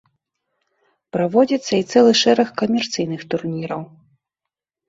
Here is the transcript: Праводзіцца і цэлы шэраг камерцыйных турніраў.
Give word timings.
Праводзіцца 1.15 1.73
і 1.81 1.83
цэлы 1.91 2.13
шэраг 2.23 2.49
камерцыйных 2.63 3.21
турніраў. 3.35 3.81